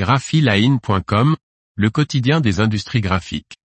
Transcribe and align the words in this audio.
graphiline.com, 0.00 1.36
le 1.76 1.90
quotidien 1.90 2.40
des 2.40 2.60
industries 2.60 3.02
graphiques. 3.02 3.58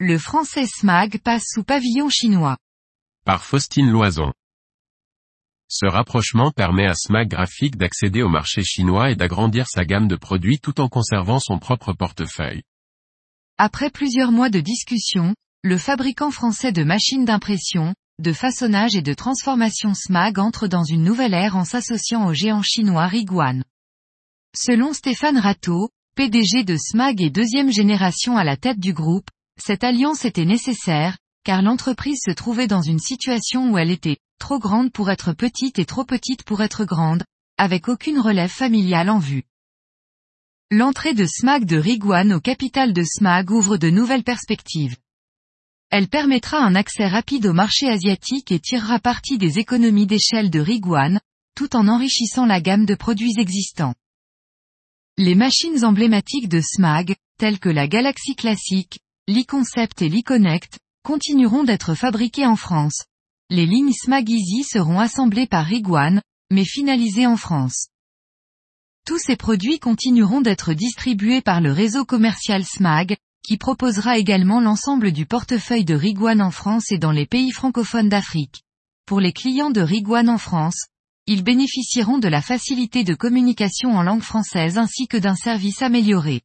Le 0.00 0.18
français 0.18 0.66
SMAG 0.66 1.20
passe 1.22 1.44
sous 1.46 1.62
pavillon 1.62 2.08
chinois. 2.08 2.56
Par 3.24 3.44
Faustine 3.44 3.88
Loison. 3.92 4.32
Ce 5.68 5.86
rapprochement 5.86 6.50
permet 6.50 6.88
à 6.88 6.94
SMAG 6.94 7.28
Graphique 7.28 7.76
d'accéder 7.76 8.24
au 8.24 8.28
marché 8.28 8.64
chinois 8.64 9.12
et 9.12 9.14
d'agrandir 9.14 9.68
sa 9.68 9.84
gamme 9.84 10.08
de 10.08 10.16
produits 10.16 10.58
tout 10.58 10.80
en 10.80 10.88
conservant 10.88 11.38
son 11.38 11.60
propre 11.60 11.92
portefeuille. 11.92 12.64
Après 13.58 13.90
plusieurs 13.90 14.32
mois 14.32 14.50
de 14.50 14.58
discussion, 14.58 15.36
le 15.64 15.76
fabricant 15.76 16.30
français 16.30 16.70
de 16.70 16.84
machines 16.84 17.24
d'impression, 17.24 17.92
de 18.20 18.32
façonnage 18.32 18.94
et 18.94 19.02
de 19.02 19.12
transformation 19.12 19.92
SMAG 19.92 20.38
entre 20.38 20.68
dans 20.68 20.84
une 20.84 21.02
nouvelle 21.02 21.34
ère 21.34 21.56
en 21.56 21.64
s'associant 21.64 22.28
au 22.28 22.32
géant 22.32 22.62
chinois 22.62 23.08
Riguan. 23.08 23.64
Selon 24.56 24.92
Stéphane 24.92 25.38
Rateau, 25.38 25.90
PDG 26.14 26.62
de 26.62 26.76
SMAG 26.76 27.20
et 27.20 27.30
deuxième 27.30 27.72
génération 27.72 28.36
à 28.36 28.44
la 28.44 28.56
tête 28.56 28.78
du 28.78 28.92
groupe, 28.92 29.28
cette 29.60 29.82
alliance 29.82 30.24
était 30.24 30.44
nécessaire, 30.44 31.18
car 31.44 31.60
l'entreprise 31.60 32.20
se 32.24 32.30
trouvait 32.32 32.68
dans 32.68 32.82
une 32.82 33.00
situation 33.00 33.72
où 33.72 33.78
elle 33.78 33.90
était 33.90 34.18
trop 34.38 34.60
grande 34.60 34.92
pour 34.92 35.10
être 35.10 35.32
petite 35.32 35.80
et 35.80 35.86
trop 35.86 36.04
petite 36.04 36.44
pour 36.44 36.62
être 36.62 36.84
grande, 36.84 37.24
avec 37.56 37.88
aucune 37.88 38.20
relève 38.20 38.50
familiale 38.50 39.10
en 39.10 39.18
vue. 39.18 39.42
L'entrée 40.70 41.14
de 41.14 41.26
SMAG 41.26 41.64
de 41.64 41.78
Riguan 41.78 42.32
au 42.32 42.40
capital 42.40 42.92
de 42.92 43.02
SMAG 43.02 43.50
ouvre 43.50 43.76
de 43.76 43.90
nouvelles 43.90 44.24
perspectives. 44.24 44.96
Elle 45.90 46.08
permettra 46.08 46.58
un 46.58 46.74
accès 46.74 47.06
rapide 47.06 47.46
au 47.46 47.52
marché 47.52 47.88
asiatique 47.88 48.52
et 48.52 48.60
tirera 48.60 48.98
parti 48.98 49.38
des 49.38 49.58
économies 49.58 50.06
d'échelle 50.06 50.50
de 50.50 50.60
Riguan, 50.60 51.18
tout 51.54 51.74
en 51.74 51.88
enrichissant 51.88 52.46
la 52.46 52.60
gamme 52.60 52.84
de 52.84 52.94
produits 52.94 53.38
existants. 53.38 53.94
Les 55.16 55.34
machines 55.34 55.84
emblématiques 55.84 56.48
de 56.48 56.60
SMAG, 56.60 57.16
telles 57.38 57.58
que 57.58 57.68
la 57.68 57.88
Galaxy 57.88 58.36
Classic, 58.36 59.00
l'e-Concept 59.26 60.02
et 60.02 60.08
l'e-Connect, 60.08 60.78
continueront 61.02 61.64
d'être 61.64 61.94
fabriquées 61.94 62.46
en 62.46 62.56
France, 62.56 63.04
les 63.50 63.64
lignes 63.64 63.92
SMAG 63.92 64.28
Easy 64.28 64.62
seront 64.62 65.00
assemblées 65.00 65.46
par 65.46 65.64
Riguan, 65.64 66.20
mais 66.50 66.66
finalisées 66.66 67.26
en 67.26 67.38
France. 67.38 67.88
Tous 69.06 69.18
ces 69.18 69.36
produits 69.36 69.78
continueront 69.78 70.42
d'être 70.42 70.74
distribués 70.74 71.40
par 71.40 71.62
le 71.62 71.72
réseau 71.72 72.04
commercial 72.04 72.62
SMAG, 72.62 73.16
qui 73.48 73.56
proposera 73.56 74.18
également 74.18 74.60
l'ensemble 74.60 75.10
du 75.10 75.24
portefeuille 75.24 75.86
de 75.86 75.94
Riguan 75.94 76.42
en 76.42 76.50
France 76.50 76.92
et 76.92 76.98
dans 76.98 77.12
les 77.12 77.24
pays 77.24 77.50
francophones 77.50 78.10
d'Afrique. 78.10 78.62
Pour 79.06 79.20
les 79.20 79.32
clients 79.32 79.70
de 79.70 79.80
Riguan 79.80 80.28
en 80.28 80.36
France, 80.36 80.88
ils 81.26 81.42
bénéficieront 81.42 82.18
de 82.18 82.28
la 82.28 82.42
facilité 82.42 83.04
de 83.04 83.14
communication 83.14 83.96
en 83.96 84.02
langue 84.02 84.20
française 84.20 84.76
ainsi 84.76 85.08
que 85.08 85.16
d'un 85.16 85.34
service 85.34 85.80
amélioré. 85.80 86.42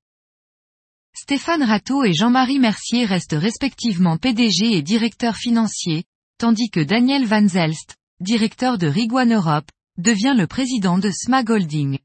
Stéphane 1.13 1.63
Rateau 1.63 2.05
et 2.05 2.13
Jean-Marie 2.13 2.59
Mercier 2.59 3.03
restent 3.03 3.35
respectivement 3.37 4.17
PDG 4.17 4.77
et 4.77 4.81
directeur 4.81 5.35
financier, 5.35 6.05
tandis 6.37 6.69
que 6.69 6.79
Daniel 6.79 7.25
Van 7.25 7.49
Zelst, 7.49 7.97
directeur 8.21 8.77
de 8.77 8.87
Riguan 8.87 9.33
Europe, 9.33 9.69
devient 9.97 10.35
le 10.37 10.47
président 10.47 10.99
de 10.99 11.11
Smag 11.11 11.49
Holding. 11.49 11.99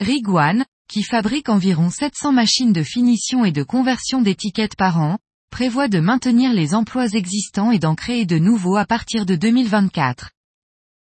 Riguan, 0.00 0.66
qui 0.90 1.04
fabrique 1.04 1.48
environ 1.48 1.88
700 1.88 2.32
machines 2.32 2.72
de 2.72 2.82
finition 2.82 3.44
et 3.44 3.52
de 3.52 3.62
conversion 3.62 4.22
d'étiquettes 4.22 4.74
par 4.74 4.98
an, 4.98 5.18
prévoit 5.50 5.86
de 5.86 6.00
maintenir 6.00 6.52
les 6.52 6.74
emplois 6.74 7.06
existants 7.06 7.70
et 7.70 7.78
d'en 7.78 7.94
créer 7.94 8.26
de 8.26 8.38
nouveaux 8.38 8.76
à 8.76 8.84
partir 8.84 9.24
de 9.24 9.36
2024. 9.36 10.30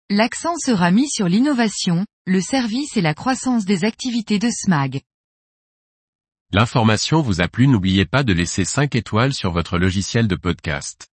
L'accent 0.09 0.55
sera 0.57 0.91
mis 0.91 1.09
sur 1.09 1.27
l'innovation, 1.27 2.05
le 2.25 2.39
service 2.39 2.95
et 2.95 3.01
la 3.01 3.13
croissance 3.13 3.65
des 3.65 3.83
activités 3.83 4.39
de 4.39 4.49
SMAG. 4.49 5.01
L'information 6.53 7.21
vous 7.21 7.41
a 7.41 7.49
plu 7.49 7.67
n'oubliez 7.67 8.05
pas 8.05 8.23
de 8.23 8.31
laisser 8.31 8.63
5 8.63 8.95
étoiles 8.95 9.33
sur 9.33 9.51
votre 9.51 9.77
logiciel 9.77 10.29
de 10.29 10.35
podcast. 10.35 11.09